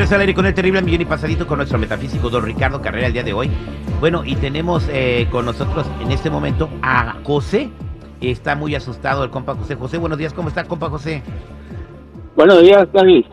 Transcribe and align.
Regreso 0.00 0.14
al 0.14 0.22
aire 0.22 0.32
con 0.32 0.46
el 0.46 0.54
terrible 0.54 0.80
millón 0.80 1.02
y 1.02 1.04
pasadito 1.04 1.46
con 1.46 1.58
nuestro 1.58 1.78
metafísico 1.78 2.30
don 2.30 2.42
Ricardo 2.42 2.80
Carrera 2.80 3.08
el 3.08 3.12
día 3.12 3.22
de 3.22 3.34
hoy. 3.34 3.50
Bueno, 4.00 4.22
y 4.24 4.34
tenemos 4.34 4.88
eh, 4.90 5.26
con 5.30 5.44
nosotros 5.44 5.86
en 6.00 6.10
este 6.10 6.30
momento 6.30 6.70
a 6.80 7.16
José. 7.22 7.68
Está 8.22 8.56
muy 8.56 8.74
asustado 8.74 9.24
el 9.24 9.28
compa 9.28 9.54
José. 9.56 9.74
José, 9.74 9.98
buenos 9.98 10.16
días, 10.16 10.32
¿cómo 10.32 10.48
está 10.48 10.64
compa 10.64 10.88
José? 10.88 11.22
Buenos 12.34 12.62
días, 12.62 12.88
David. 12.94 13.26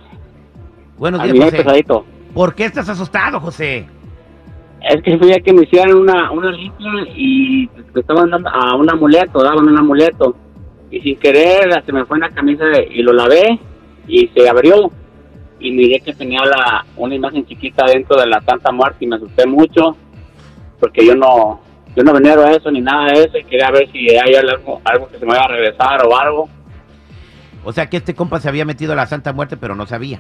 Buenos 0.98 1.24
días, 1.24 1.46
José. 1.46 1.56
pesadito. 1.56 2.06
¿Por 2.34 2.54
qué 2.54 2.66
estás 2.66 2.90
asustado, 2.90 3.40
José? 3.40 3.88
Es 4.82 5.02
que 5.04 5.18
fui 5.18 5.32
a 5.32 5.40
que 5.40 5.54
me 5.54 5.64
hicieran 5.64 5.96
una, 5.96 6.32
una 6.32 6.52
limpia 6.52 6.92
y 7.16 7.70
me 7.94 8.02
estaban 8.02 8.30
dando 8.30 8.50
a 8.50 8.76
un 8.76 8.92
amuleto, 8.92 9.42
daban 9.42 9.70
un 9.70 9.78
amuleto. 9.78 10.36
Y 10.92 11.00
sin 11.00 11.18
querer 11.18 11.82
se 11.86 11.94
me 11.94 12.04
fue 12.04 12.18
en 12.18 12.24
la 12.24 12.30
camisa 12.32 12.66
y 12.92 13.04
lo 13.04 13.14
lavé 13.14 13.58
y 14.06 14.28
se 14.36 14.50
abrió. 14.50 14.92
Y 15.60 15.72
miré 15.72 16.00
que 16.00 16.14
tenía 16.14 16.42
la, 16.46 16.86
una 16.96 17.16
imagen 17.16 17.46
chiquita 17.46 17.86
dentro 17.86 18.20
de 18.20 18.28
la 18.28 18.42
Santa 18.42 18.72
Muerte 18.72 19.06
y 19.06 19.08
me 19.08 19.16
asusté 19.16 19.46
mucho 19.48 19.98
porque 20.80 21.06
yo 21.06 21.16
no 21.16 21.60
yo 21.96 22.04
no 22.04 22.14
venero 22.14 22.44
a 22.44 22.52
eso 22.52 22.70
ni 22.70 22.80
nada 22.80 23.12
de 23.12 23.24
eso 23.24 23.38
y 23.40 23.44
quería 23.44 23.72
ver 23.72 23.92
si 23.92 24.10
hay 24.10 24.36
algo, 24.36 24.80
algo 24.84 25.08
que 25.10 25.18
se 25.18 25.26
me 25.26 25.32
vaya 25.32 25.46
a 25.46 25.48
regresar 25.48 26.06
o 26.06 26.16
algo. 26.16 26.50
O 27.64 27.74
sea 27.74 27.90
que 27.90 27.98
este 27.98 28.14
compa 28.14 28.40
se 28.40 28.48
había 28.48 28.66
metido 28.66 28.94
a 28.94 28.96
la 28.96 29.08
Santa 29.08 29.34
Muerte, 29.34 29.58
pero 29.58 29.74
no 29.74 29.88
sabía. 29.88 30.20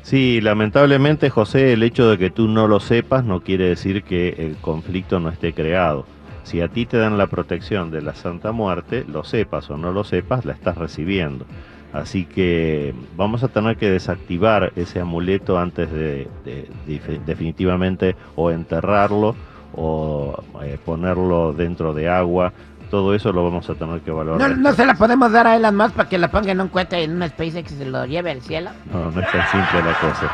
Sí, 0.00 0.40
lamentablemente, 0.40 1.28
José, 1.28 1.74
el 1.74 1.82
hecho 1.82 2.08
de 2.08 2.16
que 2.18 2.30
tú 2.30 2.48
no 2.48 2.66
lo 2.66 2.80
sepas 2.80 3.24
no 3.24 3.40
quiere 3.40 3.68
decir 3.68 4.04
que 4.04 4.30
el 4.38 4.56
conflicto 4.56 5.20
no 5.20 5.28
esté 5.28 5.52
creado. 5.52 6.06
Si 6.44 6.60
a 6.60 6.68
ti 6.68 6.86
te 6.86 6.96
dan 6.96 7.18
la 7.18 7.26
protección 7.26 7.90
de 7.90 8.02
la 8.02 8.14
Santa 8.14 8.52
Muerte, 8.52 9.04
lo 9.06 9.22
sepas 9.22 9.70
o 9.70 9.76
no 9.76 9.92
lo 9.92 10.04
sepas, 10.04 10.44
la 10.44 10.54
estás 10.54 10.76
recibiendo. 10.78 11.46
Así 11.94 12.24
que 12.26 12.92
vamos 13.16 13.42
a 13.44 13.48
tener 13.48 13.76
que 13.76 13.88
desactivar 13.88 14.72
ese 14.76 14.98
amuleto 15.00 15.58
antes 15.58 15.90
de, 15.92 16.28
de- 16.44 16.68
de- 16.86 17.20
definitivamente 17.24 18.16
o 18.34 18.50
enterrarlo 18.50 19.34
o 19.76 20.34
eh, 20.62 20.76
ponerlo 20.84 21.52
dentro 21.52 21.94
de 21.94 22.08
agua. 22.08 22.52
Todo 22.90 23.14
eso 23.14 23.32
lo 23.32 23.44
vamos 23.44 23.68
a 23.70 23.74
tener 23.74 24.00
que 24.00 24.10
valorar. 24.10 24.50
No, 24.50 24.56
no 24.56 24.72
se 24.72 24.84
la 24.84 24.94
podemos 24.94 25.32
dar 25.32 25.46
a 25.46 25.56
Elon 25.56 25.76
Musk 25.76 25.92
para 25.94 26.08
que 26.08 26.18
la 26.18 26.30
ponga 26.30 26.52
en 26.52 26.60
un 26.60 26.68
cohete 26.68 27.02
en 27.02 27.12
una 27.16 27.28
SpaceX 27.28 27.72
y 27.72 27.76
se 27.76 27.86
lo 27.86 28.04
lleve 28.06 28.30
al 28.32 28.42
cielo. 28.42 28.70
No, 28.92 29.10
no 29.10 29.20
es 29.20 29.30
tan 29.32 29.48
simple 29.50 29.82
la 29.82 29.94
cosa. 30.00 30.30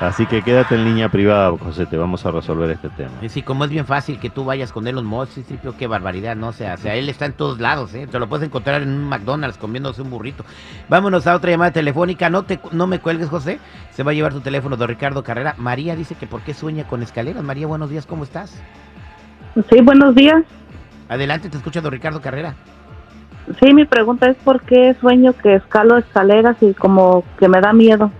Así 0.00 0.26
que 0.26 0.42
quédate 0.42 0.74
en 0.74 0.84
línea 0.84 1.08
privada, 1.08 1.56
José, 1.56 1.86
te 1.86 1.96
vamos 1.96 2.26
a 2.26 2.32
resolver 2.32 2.70
este 2.70 2.88
tema. 2.90 3.12
Y 3.22 3.28
sí, 3.28 3.42
como 3.42 3.64
es 3.64 3.70
bien 3.70 3.86
fácil 3.86 4.18
que 4.18 4.30
tú 4.30 4.44
vayas 4.44 4.72
con 4.72 4.86
Elon 4.86 5.06
Musk, 5.06 5.32
sí, 5.32 5.42
Tripio, 5.42 5.76
qué 5.76 5.86
barbaridad, 5.86 6.34
¿no? 6.34 6.48
O 6.48 6.52
sea, 6.52 6.74
o 6.74 6.76
sea, 6.76 6.96
él 6.96 7.08
está 7.08 7.26
en 7.26 7.34
todos 7.34 7.60
lados, 7.60 7.94
¿eh? 7.94 8.08
Te 8.10 8.18
lo 8.18 8.28
puedes 8.28 8.44
encontrar 8.44 8.82
en 8.82 8.88
un 8.88 9.04
McDonald's 9.04 9.58
comiéndose 9.58 10.02
un 10.02 10.10
burrito. 10.10 10.44
Vámonos 10.88 11.26
a 11.26 11.36
otra 11.36 11.52
llamada 11.52 11.70
telefónica. 11.70 12.30
No 12.30 12.42
te 12.42 12.58
no 12.72 12.86
me 12.86 12.98
cuelgues, 12.98 13.28
José. 13.28 13.60
Se 13.90 14.02
va 14.02 14.10
a 14.10 14.14
llevar 14.14 14.32
tu 14.32 14.40
teléfono 14.40 14.76
de 14.76 14.86
Ricardo 14.86 15.22
Carrera. 15.22 15.54
María 15.58 15.94
dice 15.94 16.16
que 16.16 16.26
por 16.26 16.40
qué 16.42 16.52
sueña 16.52 16.84
con 16.84 17.02
escaleras. 17.02 17.44
María, 17.44 17.66
buenos 17.66 17.88
días, 17.88 18.06
¿cómo 18.06 18.24
estás? 18.24 18.60
Sí, 19.70 19.80
buenos 19.82 20.14
días. 20.14 20.42
Adelante, 21.08 21.48
te 21.48 21.58
escucha 21.58 21.80
don 21.80 21.92
Ricardo 21.92 22.20
Carrera. 22.20 22.54
Sí, 23.60 23.74
mi 23.74 23.84
pregunta 23.84 24.28
es 24.28 24.36
por 24.38 24.62
qué 24.62 24.96
sueño 25.00 25.32
que 25.34 25.56
escalo 25.56 25.98
escaleras 25.98 26.56
y 26.60 26.74
como 26.74 27.24
que 27.38 27.48
me 27.48 27.60
da 27.60 27.72
miedo. 27.72 28.10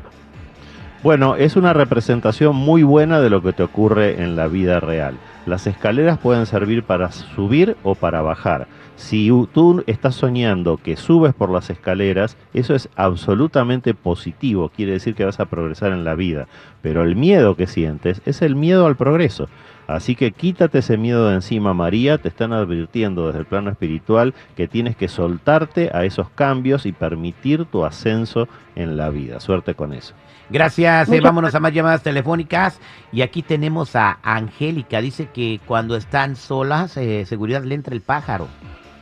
Bueno, 1.02 1.34
es 1.34 1.56
una 1.56 1.72
representación 1.72 2.54
muy 2.54 2.84
buena 2.84 3.20
de 3.20 3.28
lo 3.28 3.42
que 3.42 3.52
te 3.52 3.64
ocurre 3.64 4.22
en 4.22 4.36
la 4.36 4.46
vida 4.46 4.78
real. 4.78 5.16
Las 5.44 5.66
escaleras 5.66 6.18
pueden 6.18 6.46
servir 6.46 6.84
para 6.84 7.10
subir 7.10 7.76
o 7.82 7.96
para 7.96 8.22
bajar. 8.22 8.68
Si 8.94 9.28
tú 9.52 9.82
estás 9.88 10.14
soñando 10.14 10.76
que 10.76 10.96
subes 10.96 11.34
por 11.34 11.50
las 11.50 11.68
escaleras, 11.68 12.36
eso 12.54 12.76
es 12.76 12.88
absolutamente 12.94 13.94
positivo, 13.94 14.68
quiere 14.68 14.92
decir 14.92 15.16
que 15.16 15.24
vas 15.24 15.40
a 15.40 15.46
progresar 15.46 15.92
en 15.92 16.04
la 16.04 16.14
vida. 16.14 16.46
Pero 16.80 17.02
el 17.02 17.16
miedo 17.16 17.56
que 17.56 17.66
sientes 17.66 18.22
es 18.24 18.40
el 18.42 18.54
miedo 18.54 18.86
al 18.86 18.96
progreso. 18.96 19.48
Así 19.88 20.14
que 20.14 20.30
quítate 20.30 20.78
ese 20.78 20.96
miedo 20.96 21.28
de 21.28 21.34
encima, 21.34 21.74
María. 21.74 22.18
Te 22.18 22.28
están 22.28 22.52
advirtiendo 22.52 23.26
desde 23.26 23.40
el 23.40 23.46
plano 23.46 23.70
espiritual 23.70 24.34
que 24.56 24.68
tienes 24.68 24.96
que 24.96 25.08
soltarte 25.08 25.90
a 25.92 26.04
esos 26.04 26.30
cambios 26.30 26.86
y 26.86 26.92
permitir 26.92 27.64
tu 27.64 27.84
ascenso 27.84 28.46
en 28.76 28.96
la 28.96 29.10
vida. 29.10 29.40
Suerte 29.40 29.74
con 29.74 29.92
eso. 29.92 30.14
Gracias, 30.50 31.10
eh, 31.10 31.20
vámonos 31.20 31.54
a 31.54 31.60
más 31.60 31.72
llamadas 31.72 32.02
telefónicas. 32.02 32.78
Y 33.10 33.22
aquí 33.22 33.42
tenemos 33.42 33.96
a 33.96 34.18
Angélica. 34.22 35.00
Dice 35.00 35.28
que 35.32 35.60
cuando 35.66 35.96
están 35.96 36.36
solas, 36.36 36.96
eh, 36.96 37.24
seguridad 37.26 37.62
le 37.62 37.74
entra 37.74 37.94
el 37.94 38.00
pájaro. 38.00 38.48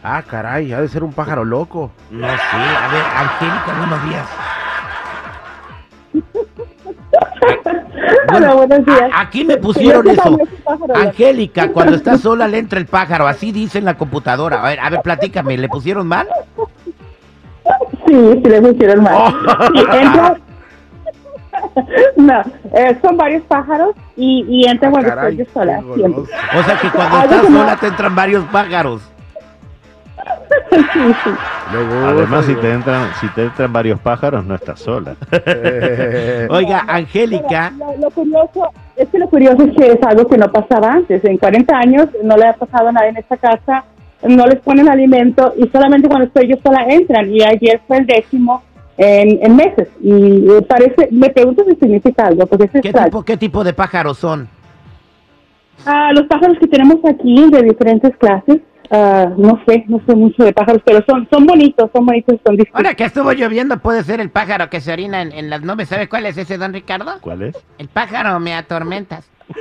Ah, 0.02 0.22
caray, 0.26 0.72
ha 0.72 0.80
de 0.80 0.88
ser 0.88 1.04
un 1.04 1.12
pájaro 1.12 1.44
loco. 1.44 1.90
No 2.10 2.26
sé, 2.26 2.32
a 2.32 2.88
ver, 2.88 3.02
Angélica, 3.16 3.74
buenos 3.78 4.08
días. 4.08 4.28
Hola, 8.32 8.54
buenos 8.54 8.86
días. 8.86 9.10
a- 9.12 9.20
aquí 9.20 9.44
me 9.44 9.56
pusieron 9.56 10.08
eso. 10.08 10.38
Angélica, 10.94 11.68
cuando 11.72 11.96
está 11.96 12.16
sola 12.16 12.46
le 12.48 12.58
entra 12.58 12.78
el 12.78 12.86
pájaro, 12.86 13.26
así 13.26 13.52
dice 13.52 13.78
en 13.78 13.84
la 13.84 13.94
computadora. 13.98 14.62
A 14.62 14.68
ver, 14.68 14.80
a 14.80 14.90
ver, 14.90 15.00
platícame, 15.02 15.58
¿le 15.58 15.68
pusieron 15.68 16.06
mal? 16.06 16.28
Sí, 18.06 18.14
sí 18.14 18.42
le 18.48 18.62
pusieron 18.62 19.02
mal. 19.02 19.14
Oh. 19.16 19.30
Sí, 19.74 19.80
entra- 19.92 20.38
No, 22.16 22.42
eh, 22.74 22.96
son 23.02 23.16
varios 23.16 23.42
pájaros 23.44 23.94
y, 24.16 24.44
y 24.48 24.66
entra 24.68 24.88
Ah, 24.88 24.92
cuando 24.92 25.08
caray, 25.08 25.40
estoy 25.40 25.46
yo 25.46 25.52
sola. 25.52 25.82
O 25.88 26.62
sea 26.62 26.76
que 26.80 26.88
cuando 26.90 27.18
estás 27.20 27.46
sola 27.46 27.76
te 27.76 27.86
entran 27.86 28.14
varios 28.14 28.44
pájaros. 28.46 29.02
Sí, 30.70 30.78
sí. 31.24 31.30
Además, 32.04 32.44
si 32.44 32.54
te 32.56 32.72
entran, 32.72 33.08
si 33.20 33.28
te 33.28 33.44
entran 33.44 33.72
varios 33.72 33.98
pájaros, 34.00 34.44
no 34.44 34.54
estás 34.56 34.80
sola. 34.80 35.14
Oiga, 36.50 36.84
Angélica, 36.88 37.72
Lo, 37.78 37.96
lo 37.96 38.10
curioso 38.10 38.70
es 38.96 39.08
que 39.08 39.18
lo 39.18 39.28
curioso 39.28 39.62
es 39.64 39.76
que 39.76 39.92
es 39.92 40.02
algo 40.02 40.26
que 40.26 40.36
no 40.36 40.50
pasaba 40.50 40.92
antes. 40.92 41.24
En 41.24 41.38
40 41.38 41.76
años 41.76 42.08
no 42.22 42.36
le 42.36 42.48
ha 42.48 42.52
pasado 42.54 42.88
a 42.88 42.92
nadie 42.92 43.10
en 43.10 43.16
esta 43.18 43.36
casa, 43.36 43.84
no 44.22 44.46
les 44.46 44.60
ponen 44.60 44.88
alimento 44.88 45.54
y 45.56 45.68
solamente 45.68 46.08
cuando 46.08 46.26
estoy 46.26 46.48
yo 46.48 46.56
sola 46.62 46.84
entran. 46.88 47.30
Y 47.32 47.42
ayer 47.42 47.80
fue 47.86 47.98
el 47.98 48.06
décimo 48.06 48.62
en, 49.02 49.38
en 49.42 49.56
meses. 49.56 49.88
Y 50.02 50.42
parece, 50.68 51.08
me 51.10 51.30
pregunto 51.30 51.64
si 51.68 51.74
significa 51.76 52.26
algo, 52.26 52.44
porque 52.46 52.64
es 52.66 52.70
¿qué 52.70 52.78
extraño. 52.78 53.06
tipo, 53.06 53.22
¿qué 53.24 53.36
tipo 53.38 53.64
de 53.64 53.72
pájaros 53.72 54.18
son? 54.18 54.48
Ah, 55.86 56.10
los 56.14 56.26
pájaros 56.26 56.58
que 56.60 56.66
tenemos 56.66 56.96
aquí 57.06 57.48
de 57.50 57.62
diferentes 57.62 58.14
clases, 58.18 58.58
ah, 58.90 59.30
no 59.38 59.58
sé, 59.66 59.84
no 59.88 60.02
sé 60.06 60.14
mucho 60.14 60.44
de 60.44 60.52
pájaros, 60.52 60.82
pero 60.84 61.02
son 61.08 61.26
son 61.32 61.46
bonitos, 61.46 61.88
son 61.94 62.04
bonitos, 62.04 62.36
son 62.44 62.56
distintos. 62.56 62.76
Ahora 62.78 62.94
que 62.94 63.04
estuvo 63.04 63.32
lloviendo 63.32 63.78
puede 63.78 64.04
ser 64.04 64.20
el 64.20 64.28
pájaro 64.28 64.68
que 64.68 64.82
se 64.82 64.92
orina 64.92 65.22
en, 65.22 65.32
en 65.32 65.48
las 65.48 65.62
nubes. 65.62 65.88
¿Sabe 65.88 66.06
cuál 66.08 66.26
es 66.26 66.36
ese, 66.36 66.58
don 66.58 66.74
Ricardo? 66.74 67.12
¿Cuál 67.22 67.40
es? 67.42 67.56
El 67.78 67.88
pájaro 67.88 68.38
me 68.38 68.54
atormentas. 68.54 69.30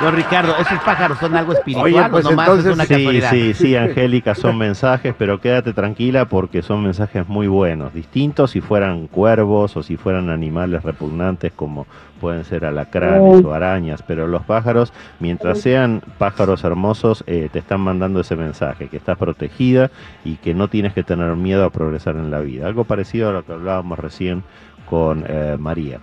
Don 0.00 0.14
Ricardo, 0.14 0.54
¿esos 0.60 0.78
pájaros 0.84 1.18
son 1.18 1.34
algo 1.34 1.52
espiritual 1.54 1.86
Oye, 1.92 2.08
pues 2.10 2.24
o 2.24 2.30
nomás 2.30 2.46
entonces- 2.48 2.66
es 2.70 2.74
una 2.74 2.84
Sí, 2.84 2.94
casualidad? 2.94 3.30
sí, 3.30 3.54
sí, 3.54 3.74
Angélica, 3.76 4.34
son 4.36 4.56
mensajes, 4.56 5.12
pero 5.18 5.40
quédate 5.40 5.72
tranquila 5.72 6.26
porque 6.26 6.62
son 6.62 6.84
mensajes 6.84 7.28
muy 7.28 7.48
buenos, 7.48 7.92
distintos 7.92 8.52
si 8.52 8.60
fueran 8.60 9.08
cuervos 9.08 9.76
o 9.76 9.82
si 9.82 9.96
fueran 9.96 10.30
animales 10.30 10.84
repugnantes 10.84 11.52
como 11.52 11.86
pueden 12.20 12.44
ser 12.44 12.64
alacranes 12.64 13.44
o 13.44 13.52
arañas, 13.52 14.02
pero 14.06 14.28
los 14.28 14.42
pájaros, 14.42 14.92
mientras 15.18 15.60
sean 15.60 16.00
pájaros 16.18 16.62
hermosos, 16.62 17.24
eh, 17.26 17.48
te 17.52 17.58
están 17.58 17.80
mandando 17.80 18.20
ese 18.20 18.36
mensaje, 18.36 18.86
que 18.88 18.96
estás 18.98 19.18
protegida 19.18 19.90
y 20.24 20.36
que 20.36 20.54
no 20.54 20.68
tienes 20.68 20.92
que 20.92 21.02
tener 21.02 21.34
miedo 21.34 21.64
a 21.64 21.70
progresar 21.70 22.14
en 22.16 22.30
la 22.30 22.38
vida. 22.38 22.66
Algo 22.68 22.84
parecido 22.84 23.30
a 23.30 23.32
lo 23.32 23.44
que 23.44 23.52
hablábamos 23.52 23.98
recién 23.98 24.44
con 24.88 25.24
eh, 25.28 25.56
María. 25.58 25.98